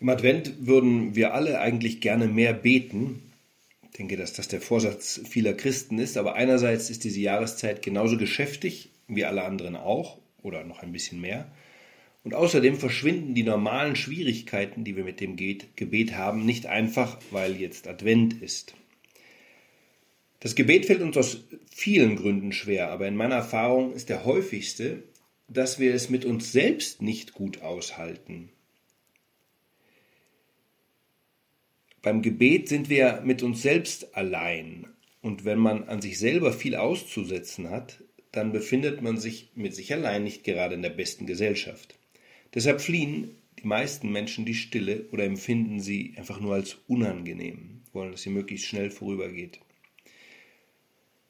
Im 0.00 0.08
Advent 0.08 0.66
würden 0.66 1.14
wir 1.14 1.34
alle 1.34 1.60
eigentlich 1.60 2.00
gerne 2.00 2.26
mehr 2.26 2.54
beten. 2.54 3.20
Ich 3.82 3.98
denke, 3.98 4.16
dass 4.16 4.32
das 4.32 4.48
der 4.48 4.62
Vorsatz 4.62 5.20
vieler 5.28 5.52
Christen 5.52 5.98
ist, 5.98 6.16
aber 6.16 6.34
einerseits 6.36 6.88
ist 6.88 7.04
diese 7.04 7.20
Jahreszeit 7.20 7.82
genauso 7.82 8.16
geschäftig 8.16 8.88
wie 9.08 9.26
alle 9.26 9.42
anderen 9.42 9.76
auch 9.76 10.16
oder 10.42 10.64
noch 10.64 10.82
ein 10.82 10.92
bisschen 10.92 11.20
mehr. 11.20 11.52
Und 12.24 12.32
außerdem 12.32 12.76
verschwinden 12.76 13.34
die 13.34 13.42
normalen 13.42 13.94
Schwierigkeiten, 13.94 14.84
die 14.84 14.96
wir 14.96 15.04
mit 15.04 15.20
dem 15.20 15.36
Gebet 15.36 16.16
haben, 16.16 16.46
nicht 16.46 16.64
einfach, 16.64 17.18
weil 17.30 17.56
jetzt 17.56 17.86
Advent 17.86 18.40
ist. 18.40 18.74
Das 20.38 20.54
Gebet 20.54 20.86
fällt 20.86 21.02
uns 21.02 21.18
aus 21.18 21.44
vielen 21.70 22.16
Gründen 22.16 22.52
schwer, 22.52 22.90
aber 22.90 23.06
in 23.06 23.16
meiner 23.16 23.34
Erfahrung 23.34 23.92
ist 23.92 24.08
der 24.08 24.24
häufigste, 24.24 25.02
dass 25.48 25.78
wir 25.78 25.94
es 25.94 26.08
mit 26.08 26.24
uns 26.24 26.52
selbst 26.52 27.02
nicht 27.02 27.34
gut 27.34 27.60
aushalten. 27.60 28.50
Beim 32.02 32.22
Gebet 32.22 32.68
sind 32.68 32.88
wir 32.88 33.20
mit 33.24 33.42
uns 33.42 33.62
selbst 33.62 34.16
allein. 34.16 34.86
Und 35.22 35.44
wenn 35.44 35.58
man 35.58 35.84
an 35.84 36.00
sich 36.00 36.18
selber 36.18 36.52
viel 36.52 36.74
auszusetzen 36.74 37.68
hat, 37.68 38.02
dann 38.32 38.52
befindet 38.52 39.02
man 39.02 39.18
sich 39.18 39.50
mit 39.54 39.74
sich 39.74 39.92
allein 39.92 40.24
nicht 40.24 40.44
gerade 40.44 40.74
in 40.74 40.82
der 40.82 40.90
besten 40.90 41.26
Gesellschaft. 41.26 41.98
Deshalb 42.54 42.80
fliehen 42.80 43.36
die 43.62 43.66
meisten 43.66 44.10
Menschen 44.10 44.46
die 44.46 44.54
Stille 44.54 45.06
oder 45.12 45.24
empfinden 45.24 45.80
sie 45.80 46.14
einfach 46.16 46.40
nur 46.40 46.54
als 46.54 46.78
unangenehm, 46.88 47.82
wollen, 47.92 48.12
dass 48.12 48.22
sie 48.22 48.30
möglichst 48.30 48.66
schnell 48.66 48.90
vorübergeht. 48.90 49.60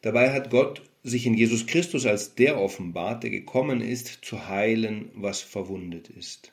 Dabei 0.02 0.30
hat 0.30 0.51
Gott 0.51 0.82
sich 1.02 1.27
in 1.27 1.34
Jesus 1.34 1.66
Christus 1.66 2.07
als 2.07 2.34
der 2.34 2.60
offenbart, 2.60 3.24
der 3.24 3.30
gekommen 3.30 3.80
ist, 3.80 4.24
zu 4.24 4.46
heilen, 4.48 5.10
was 5.15 5.41
verwundet 5.41 6.09
ist. 6.09 6.52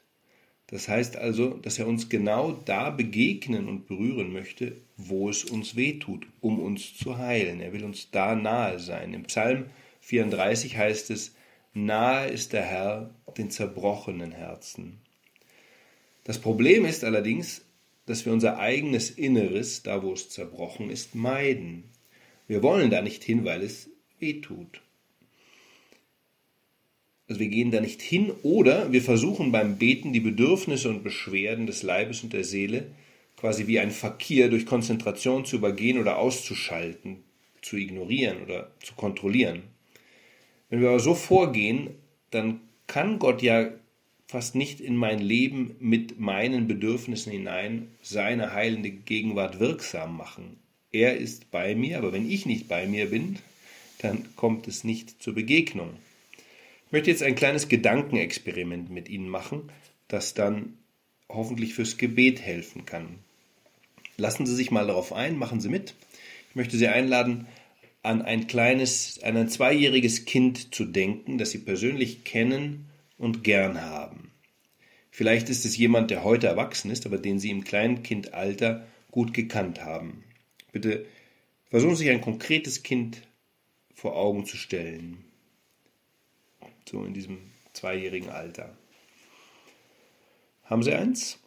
Das 0.68 0.90
heißt 0.90 1.16
also, 1.16 1.52
dass 1.52 1.80
er 1.80 1.88
uns 1.88 2.10
genau 2.10 2.52
da 2.52 2.90
begegnen 2.90 3.70
und 3.70 3.88
berühren 3.88 4.34
möchte, 4.34 4.76
wo 4.98 5.30
es 5.30 5.46
uns 5.46 5.78
weh 5.78 5.94
tut, 5.94 6.28
um 6.42 6.60
uns 6.60 6.98
zu 6.98 7.18
heilen. 7.18 7.62
Er 7.62 7.72
will 7.72 7.86
uns 7.86 8.12
da 8.12 8.36
nahe 8.36 8.80
sein. 8.80 9.14
Im 9.14 9.24
Psalm 9.24 9.68
34 10.02 10.76
heißt 10.78 11.10
es, 11.12 11.34
nahe 11.74 12.28
ist 12.28 12.52
der 12.52 12.64
Herr 12.64 13.16
den 13.38 13.50
zerbrochenen 13.50 14.32
Herzen. 14.32 15.00
Das 16.26 16.40
Problem 16.40 16.84
ist 16.84 17.06
allerdings, 17.06 17.62
dass 18.06 18.26
wir 18.26 18.34
unser 18.34 18.58
eigenes 18.58 19.10
Inneres, 19.10 19.84
da 19.84 20.04
wo 20.04 20.14
es 20.14 20.30
zerbrochen 20.30 20.90
ist, 20.90 21.16
meiden. 21.16 21.86
Wir 22.48 22.64
wollen 22.64 22.90
da 22.90 23.02
nicht 23.02 23.24
hin, 23.24 23.46
weil 23.46 23.62
es 23.62 23.90
weh 24.20 24.42
tut. 24.42 24.82
Also 27.28 27.42
wir 27.42 27.50
gehen 27.50 27.72
da 27.72 27.82
nicht 27.82 28.02
hin 28.02 28.32
oder 28.44 28.92
wir 28.92 29.02
versuchen 29.02 29.52
beim 29.52 29.78
Beten 29.78 30.14
die 30.14 30.22
Bedürfnisse 30.22 30.90
und 30.90 31.04
Beschwerden 31.04 31.68
des 31.68 31.84
Leibes 31.84 32.24
und 32.24 32.34
der 32.34 32.44
Seele 32.44 32.88
quasi 33.36 33.68
wie 33.68 33.80
ein 33.80 33.92
Fakir 33.92 34.50
durch 34.50 34.66
Konzentration 34.66 35.46
zu 35.46 35.58
übergehen 35.58 36.00
oder 36.00 36.18
auszuschalten, 36.18 37.18
zu 37.62 37.78
ignorieren 37.78 38.42
oder 38.44 38.72
zu 38.84 38.96
kontrollieren. 38.96 39.64
Wenn 40.70 40.82
wir 40.82 40.90
aber 40.90 41.00
so 41.00 41.16
vorgehen, 41.16 41.90
dann 42.32 42.62
kann 42.88 43.20
Gott 43.20 43.42
ja 43.42 43.70
fast 44.28 44.56
nicht 44.56 44.82
in 44.82 44.96
mein 44.96 45.20
Leben 45.20 45.76
mit 45.80 46.20
meinen 46.20 46.68
Bedürfnissen 46.68 47.32
hinein 47.32 47.88
seine 48.02 48.54
heilende 48.54 48.90
Gegenwart 48.90 49.60
wirksam 49.60 50.18
machen. 50.18 50.58
Er 50.92 51.18
ist 51.18 51.52
bei 51.52 51.76
mir, 51.76 51.98
aber 51.98 52.12
wenn 52.12 52.30
ich 52.30 52.46
nicht 52.46 52.68
bei 52.68 52.88
mir 52.88 53.10
bin, 53.10 53.38
dann 54.00 54.26
kommt 54.36 54.68
es 54.68 54.84
nicht 54.84 55.22
zur 55.22 55.34
Begegnung. 55.34 55.92
Ich 56.88 56.94
möchte 56.94 57.12
jetzt 57.12 57.22
ein 57.22 57.36
kleines 57.36 57.68
Gedankenexperiment 57.68 58.90
mit 58.90 59.10
Ihnen 59.10 59.28
machen, 59.28 59.70
das 60.08 60.34
dann 60.34 60.78
hoffentlich 61.28 61.74
fürs 61.74 61.98
Gebet 61.98 62.40
helfen 62.40 62.86
kann. 62.86 63.20
Lassen 64.16 64.46
Sie 64.46 64.56
sich 64.56 64.72
mal 64.72 64.88
darauf 64.88 65.12
ein, 65.12 65.38
machen 65.38 65.60
Sie 65.60 65.68
mit. 65.68 65.96
Ich 66.50 66.56
möchte 66.56 66.78
Sie 66.78 66.88
einladen, 66.88 67.46
an 68.04 68.22
ein 68.22 68.48
kleines, 68.48 69.22
an 69.22 69.36
ein 69.36 69.50
zweijähriges 69.50 70.24
Kind 70.24 70.74
zu 70.74 70.86
denken, 70.86 71.38
das 71.38 71.52
Sie 71.52 71.58
persönlich 71.58 72.24
kennen 72.24 72.86
und 73.18 73.44
gern 73.44 73.82
haben. 73.82 74.32
Vielleicht 75.12 75.50
ist 75.50 75.66
es 75.66 75.76
jemand, 75.76 76.10
der 76.10 76.24
heute 76.24 76.48
erwachsen 76.48 76.90
ist, 76.90 77.06
aber 77.06 77.18
den 77.18 77.38
Sie 77.38 77.50
im 77.50 77.66
Kleinkindalter 77.66 78.88
gut 79.12 79.34
gekannt 79.34 79.84
haben. 79.84 80.24
Bitte 80.72 81.06
versuchen 81.70 81.98
Sie 81.98 82.06
sich 82.06 82.14
ein 82.14 82.22
konkretes 82.22 82.82
Kind 82.82 83.24
vor 83.94 84.16
Augen 84.16 84.46
zu 84.46 84.56
stellen. 84.56 85.27
So 86.90 87.04
in 87.04 87.14
diesem 87.14 87.40
zweijährigen 87.74 88.30
Alter. 88.30 88.76
Haben 90.64 90.84
Sie 90.84 90.94
eins? 90.94 91.40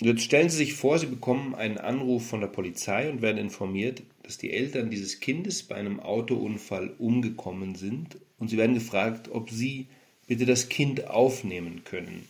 Jetzt 0.00 0.22
stellen 0.22 0.50
Sie 0.50 0.56
sich 0.56 0.74
vor, 0.74 0.98
Sie 0.98 1.06
bekommen 1.06 1.54
einen 1.54 1.78
Anruf 1.78 2.26
von 2.26 2.40
der 2.40 2.48
Polizei 2.48 3.08
und 3.08 3.22
werden 3.22 3.38
informiert, 3.38 4.02
dass 4.24 4.38
die 4.38 4.50
Eltern 4.50 4.90
dieses 4.90 5.20
Kindes 5.20 5.62
bei 5.62 5.76
einem 5.76 6.00
Autounfall 6.00 6.94
umgekommen 6.98 7.76
sind 7.76 8.18
und 8.38 8.48
Sie 8.48 8.56
werden 8.56 8.74
gefragt, 8.74 9.28
ob 9.30 9.50
Sie 9.50 9.86
bitte 10.26 10.46
das 10.46 10.68
Kind 10.68 11.06
aufnehmen 11.08 11.84
können. 11.84 12.26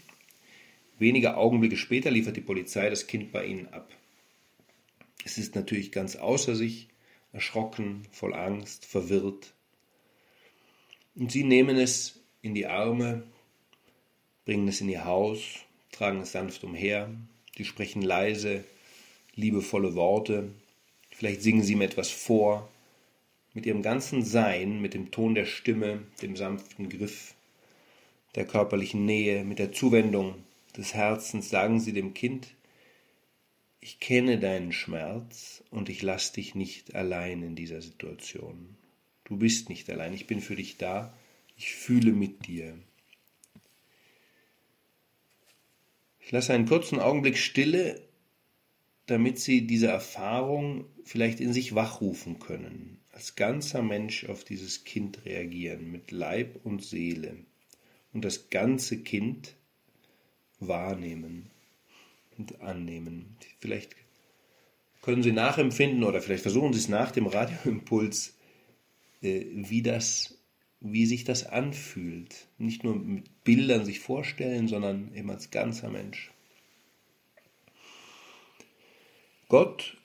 Wenige 0.99 1.37
Augenblicke 1.37 1.77
später 1.77 2.11
liefert 2.11 2.37
die 2.37 2.43
Polizei 2.43 2.91
das 2.91 3.07
Kind 3.07 3.33
bei 3.33 3.47
Ihnen 3.47 3.69
ab. 3.69 3.89
Es 5.25 5.39
ist 5.39 5.55
natürlich 5.55 5.93
ganz 5.93 6.17
außer 6.17 6.55
sich, 6.55 6.89
erschrocken, 7.33 8.03
voll 8.11 8.35
Angst, 8.35 8.85
verwirrt. 8.85 9.55
Und 11.15 11.31
sie 11.31 11.45
nehmen 11.45 11.77
es 11.77 12.21
in 12.41 12.55
die 12.55 12.67
Arme, 12.67 13.25
bringen 14.45 14.69
es 14.69 14.81
in 14.81 14.89
ihr 14.89 15.05
Haus, 15.05 15.41
tragen 15.91 16.21
es 16.21 16.33
sanft 16.33 16.65
umher, 16.65 17.11
die 17.59 17.65
sprechen 17.65 18.03
leise, 18.03 18.65
liebevolle 19.35 19.95
Worte, 19.95 20.53
vielleicht 21.11 21.43
singen 21.43 21.63
sie 21.63 21.75
ihm 21.75 21.83
etwas 21.83 22.11
vor, 22.11 22.69
mit 23.55 23.67
ihrem 23.67 23.83
ganzen 23.83 24.25
Sein, 24.25 24.81
mit 24.81 24.95
dem 24.95 25.11
Ton 25.11 25.35
der 25.35 25.45
Stimme, 25.45 26.03
dem 26.23 26.37
sanften 26.37 26.89
Griff, 26.89 27.35
der 28.35 28.47
körperlichen 28.47 29.05
Nähe, 29.05 29.45
mit 29.45 29.59
der 29.59 29.73
Zuwendung 29.73 30.37
des 30.77 30.95
Herzens 30.95 31.51
sagen 31.51 31.81
sie 31.81 31.93
dem 31.93 32.15
Kind, 32.15 32.55
ich 33.81 34.01
kenne 34.01 34.39
deinen 34.39 34.73
Schmerz 34.73 35.63
und 35.71 35.89
ich 35.89 36.03
lass 36.03 36.33
dich 36.33 36.55
nicht 36.55 36.95
allein 36.95 37.43
in 37.43 37.57
dieser 37.57 37.83
Situation. 37.83 38.77
Du 39.33 39.39
bist 39.39 39.71
nicht 39.71 39.89
allein, 39.89 40.13
ich 40.13 40.27
bin 40.27 40.43
für 40.43 40.57
dich 40.57 40.77
da, 40.77 41.17
ich 41.57 41.73
fühle 41.73 42.13
mit 42.13 42.47
dir. 42.47 42.77
Ich 46.21 46.31
lasse 46.33 46.53
einen 46.53 46.67
kurzen 46.67 47.01
Augenblick 47.01 47.39
Stille, 47.39 48.07
damit 49.07 49.39
Sie 49.39 49.67
diese 49.67 49.87
Erfahrung 49.87 50.85
vielleicht 51.05 51.41
in 51.41 51.55
sich 51.55 51.75
wachrufen 51.75 52.41
können, 52.41 53.01
als 53.11 53.35
ganzer 53.35 53.81
Mensch 53.81 54.27
auf 54.27 54.45
dieses 54.45 54.85
Kind 54.85 55.25
reagieren, 55.25 55.91
mit 55.91 56.11
Leib 56.11 56.61
und 56.63 56.85
Seele 56.85 57.39
und 58.13 58.27
das 58.27 58.51
ganze 58.51 58.99
Kind 58.99 59.55
wahrnehmen 60.61 61.51
und 62.37 62.61
annehmen. 62.61 63.39
Vielleicht 63.61 63.97
können 65.01 65.23
Sie 65.23 65.33
nachempfinden 65.33 66.05
oder 66.05 66.21
vielleicht 66.21 66.43
versuchen 66.43 66.75
Sie 66.75 66.81
es 66.81 66.91
nach 66.91 67.13
dem 67.13 67.27
Radioimpuls, 67.27 68.35
wie 69.23 69.83
das, 69.83 70.39
wie 70.81 71.07
sich 71.07 71.25
das 71.25 71.47
anfühlt. 71.47 72.49
Nicht 72.59 72.85
nur 72.85 72.97
mit 72.97 73.45
Bildern 73.45 73.85
sich 73.85 74.01
vorstellen, 74.01 74.69
sondern 74.69 75.15
eben 75.15 75.31
als 75.31 75.51
ganzer 75.51 75.89
Mensch. 75.89 76.31
Gott, 79.49 79.97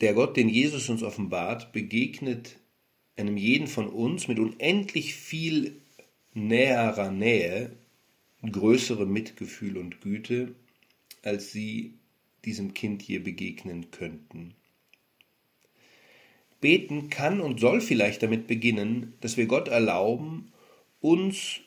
der 0.00 0.14
Gott, 0.14 0.36
den 0.36 0.48
Jesus 0.48 0.88
uns 0.88 1.02
offenbart, 1.02 1.72
begegnet 1.72 2.56
einem 3.16 3.36
jeden 3.36 3.66
von 3.66 3.88
uns 3.88 4.28
mit 4.28 4.38
unendlich 4.38 5.14
viel 5.14 5.76
näherer 6.32 7.10
Nähe, 7.10 7.76
größerem 8.42 9.12
Mitgefühl 9.12 9.76
und 9.76 10.00
Güte, 10.00 10.54
als 11.22 11.52
sie 11.52 11.94
diesem 12.44 12.72
Kind 12.72 13.02
hier 13.02 13.22
begegnen 13.22 13.90
könnten. 13.90 14.54
Beten 16.60 17.08
kann 17.08 17.40
und 17.40 17.60
soll 17.60 17.80
vielleicht 17.80 18.22
damit 18.22 18.46
beginnen, 18.46 19.14
dass 19.20 19.36
wir 19.36 19.46
Gott 19.46 19.68
erlauben, 19.68 20.52
uns 21.00 21.60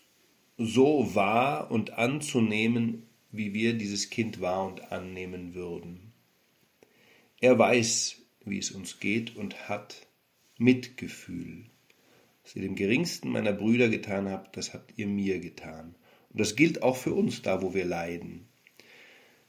so 0.57 1.15
wahr 1.15 1.71
und 1.71 1.97
anzunehmen, 1.97 3.03
wie 3.31 3.53
wir 3.53 3.73
dieses 3.73 4.09
Kind 4.09 4.39
wahr 4.41 4.67
und 4.67 4.91
annehmen 4.91 5.55
würden. 5.55 6.13
Er 7.41 7.57
weiß, 7.57 8.21
wie 8.45 8.59
es 8.59 8.71
uns 8.71 8.99
geht 8.99 9.35
und 9.35 9.67
hat 9.67 10.07
Mitgefühl. 10.57 11.65
Was 12.43 12.55
ihr 12.55 12.61
dem 12.61 12.75
geringsten 12.75 13.29
meiner 13.29 13.53
Brüder 13.53 13.89
getan 13.89 14.29
habt, 14.29 14.55
das 14.57 14.73
habt 14.73 14.93
ihr 14.97 15.07
mir 15.07 15.39
getan. 15.39 15.95
Und 16.29 16.39
das 16.39 16.55
gilt 16.55 16.83
auch 16.83 16.97
für 16.97 17.13
uns, 17.13 17.41
da 17.41 17.61
wo 17.61 17.73
wir 17.73 17.85
leiden. 17.85 18.47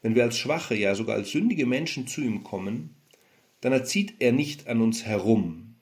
Wenn 0.00 0.14
wir 0.14 0.22
als 0.22 0.38
schwache, 0.38 0.74
ja 0.74 0.94
sogar 0.94 1.16
als 1.16 1.30
sündige 1.30 1.66
Menschen 1.66 2.06
zu 2.06 2.20
ihm 2.20 2.44
kommen, 2.44 2.94
dann 3.64 3.72
erzieht 3.72 4.16
er 4.18 4.32
nicht 4.32 4.68
an 4.68 4.82
uns 4.82 5.06
herum 5.06 5.76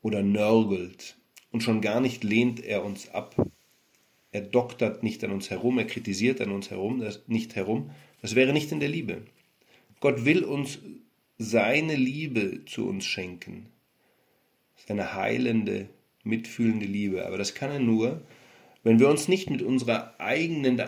oder 0.00 0.22
nörgelt 0.22 1.16
und 1.50 1.60
schon 1.60 1.80
gar 1.80 2.00
nicht 2.00 2.22
lehnt 2.22 2.64
er 2.64 2.84
uns 2.84 3.08
ab. 3.08 3.34
er 4.30 4.40
doktert 4.42 5.02
nicht 5.02 5.24
an 5.24 5.32
uns 5.32 5.50
herum, 5.50 5.76
er 5.78 5.88
kritisiert 5.88 6.40
an 6.40 6.52
uns 6.52 6.70
herum, 6.70 7.00
das, 7.00 7.26
nicht 7.26 7.56
herum. 7.56 7.90
Das 8.22 8.36
wäre 8.36 8.52
nicht 8.52 8.70
in 8.70 8.78
der 8.78 8.88
Liebe. 8.88 9.22
Gott 9.98 10.24
will 10.24 10.44
uns 10.44 10.78
seine 11.36 11.96
Liebe 11.96 12.64
zu 12.64 12.86
uns 12.86 13.04
schenken. 13.04 13.66
Seine 14.86 15.14
heilende, 15.14 15.88
mitfühlende 16.22 16.86
Liebe. 16.86 17.26
Aber 17.26 17.38
das 17.38 17.54
kann 17.54 17.72
er 17.72 17.80
nur, 17.80 18.22
wenn 18.84 19.00
wir 19.00 19.08
uns 19.08 19.28
nicht 19.28 19.50
mit 19.50 19.62
unserer 19.62 20.14
eigenen 20.20 20.80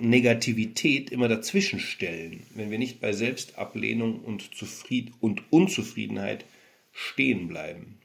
Negativität 0.00 1.10
immer 1.10 1.28
dazwischen 1.28 1.78
stellen, 1.78 2.42
wenn 2.54 2.70
wir 2.70 2.78
nicht 2.78 3.00
bei 3.00 3.12
Selbstablehnung 3.12 4.20
und, 4.20 4.54
Zufried 4.54 5.12
und 5.20 5.42
Unzufriedenheit 5.50 6.46
stehen 6.92 7.46
bleiben. 7.46 7.98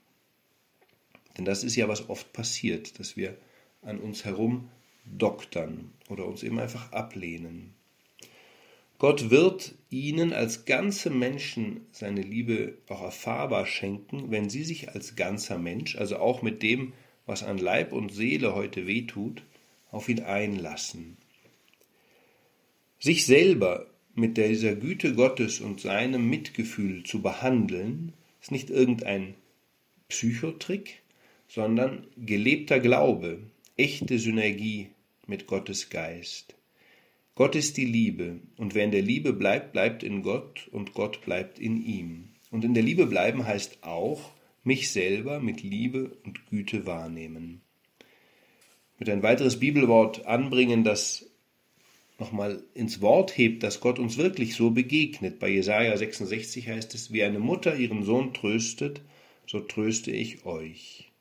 Denn 1.37 1.45
das 1.45 1.63
ist 1.63 1.77
ja, 1.77 1.87
was 1.87 2.09
oft 2.09 2.33
passiert, 2.33 2.99
dass 2.99 3.15
wir 3.15 3.37
an 3.81 3.99
uns 3.99 4.25
herum 4.25 4.69
doktern 5.05 5.91
oder 6.09 6.27
uns 6.27 6.43
eben 6.43 6.59
einfach 6.59 6.91
ablehnen. 6.91 7.73
Gott 8.97 9.31
wird 9.31 9.73
ihnen 9.89 10.33
als 10.33 10.65
ganze 10.65 11.09
Menschen 11.09 11.87
seine 11.91 12.21
Liebe 12.21 12.77
auch 12.89 13.01
erfahrbar 13.01 13.65
schenken, 13.65 14.29
wenn 14.29 14.49
sie 14.49 14.63
sich 14.63 14.89
als 14.89 15.15
ganzer 15.15 15.57
Mensch, 15.57 15.95
also 15.95 16.17
auch 16.17 16.41
mit 16.41 16.61
dem, 16.61 16.93
was 17.25 17.43
an 17.43 17.57
Leib 17.57 17.93
und 17.93 18.13
Seele 18.13 18.55
heute 18.55 18.87
wehtut, 18.87 19.43
auf 19.91 20.09
ihn 20.09 20.21
einlassen. 20.21 21.17
Sich 22.99 23.25
selber 23.25 23.87
mit 24.13 24.37
dieser 24.37 24.75
Güte 24.75 25.15
Gottes 25.15 25.59
und 25.59 25.81
seinem 25.81 26.29
Mitgefühl 26.29 27.03
zu 27.03 27.21
behandeln, 27.21 28.13
ist 28.41 28.51
nicht 28.51 28.69
irgendein 28.69 29.35
Psychotrick, 30.09 31.01
sondern 31.47 32.07
gelebter 32.17 32.79
Glaube, 32.79 33.39
echte 33.77 34.19
Synergie 34.19 34.89
mit 35.27 35.47
Gottes 35.47 35.89
Geist. 35.89 36.55
Gott 37.35 37.55
ist 37.55 37.77
die 37.77 37.85
Liebe, 37.85 38.39
und 38.57 38.75
wer 38.75 38.83
in 38.83 38.91
der 38.91 39.01
Liebe 39.01 39.33
bleibt, 39.33 39.71
bleibt 39.71 40.03
in 40.03 40.21
Gott, 40.21 40.67
und 40.71 40.93
Gott 40.93 41.21
bleibt 41.21 41.59
in 41.59 41.83
ihm. 41.83 42.29
Und 42.51 42.65
in 42.65 42.73
der 42.73 42.83
Liebe 42.83 43.05
bleiben 43.05 43.45
heißt 43.47 43.83
auch, 43.83 44.31
mich 44.63 44.91
selber 44.91 45.39
mit 45.39 45.63
Liebe 45.63 46.17
und 46.23 46.45
Güte 46.47 46.85
wahrnehmen. 46.85 47.61
Mit 48.99 49.09
ein 49.09 49.23
weiteres 49.23 49.59
Bibelwort 49.59 50.25
anbringen, 50.25 50.83
das 50.83 51.25
nochmal 52.19 52.63
ins 52.75 53.01
Wort 53.01 53.35
hebt, 53.37 53.63
dass 53.63 53.79
Gott 53.79 53.97
uns 53.97 54.17
wirklich 54.17 54.55
so 54.55 54.69
begegnet. 54.69 55.39
Bei 55.39 55.49
Jesaja 55.49 55.97
66 55.97 56.67
heißt 56.69 56.93
es, 56.93 57.11
wie 57.11 57.23
eine 57.23 57.39
Mutter 57.39 57.75
ihren 57.75 58.03
Sohn 58.03 58.33
tröstet, 58.33 59.01
so 59.47 59.59
tröste 59.59 60.11
ich 60.11 60.45
euch. 60.45 61.11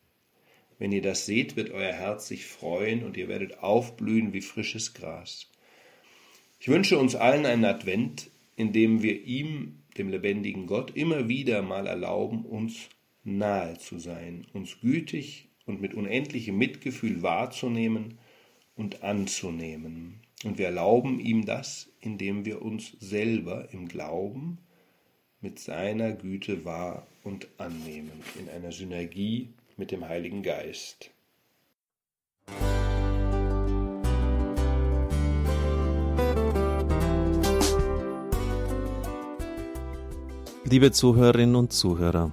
Wenn 0.78 0.92
ihr 0.92 1.02
das 1.02 1.26
seht, 1.26 1.56
wird 1.56 1.70
euer 1.70 1.92
Herz 1.92 2.28
sich 2.28 2.46
freuen 2.46 3.02
und 3.04 3.16
ihr 3.16 3.28
werdet 3.28 3.58
aufblühen 3.58 4.32
wie 4.32 4.40
frisches 4.40 4.94
Gras. 4.94 5.50
Ich 6.58 6.68
wünsche 6.68 6.98
uns 6.98 7.14
allen 7.14 7.46
einen 7.46 7.64
Advent, 7.64 8.30
in 8.56 8.72
dem 8.72 9.02
wir 9.02 9.24
ihm, 9.24 9.82
dem 9.96 10.10
lebendigen 10.10 10.66
Gott, 10.66 10.94
immer 10.94 11.28
wieder 11.28 11.62
mal 11.62 11.86
erlauben, 11.86 12.44
uns 12.44 12.90
nahe 13.24 13.78
zu 13.78 13.98
sein, 13.98 14.46
uns 14.52 14.80
gütig 14.80 15.48
und 15.66 15.80
mit 15.80 15.94
unendlichem 15.94 16.56
Mitgefühl 16.56 17.22
wahrzunehmen 17.22 18.18
und 18.76 19.02
anzunehmen. 19.02 20.20
Und 20.44 20.58
wir 20.58 20.66
erlauben 20.66 21.20
ihm 21.20 21.44
das, 21.44 21.88
indem 22.00 22.44
wir 22.44 22.62
uns 22.62 22.96
selber 22.98 23.68
im 23.72 23.88
Glauben 23.88 24.58
mit 25.42 25.58
seiner 25.58 26.12
Güte 26.12 26.64
wahr 26.64 27.06
und 27.24 27.48
annehmen, 27.58 28.22
in 28.38 28.48
einer 28.48 28.72
Synergie 28.72 29.50
mit 29.76 29.90
dem 29.90 30.08
Heiligen 30.08 30.42
Geist. 30.42 31.10
Liebe 40.64 40.92
Zuhörerinnen 40.92 41.56
und 41.56 41.72
Zuhörer, 41.72 42.32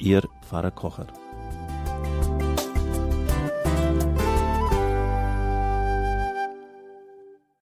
Ihr 0.00 0.22
Pfarrer 0.40 0.70
Kocher. 0.70 1.08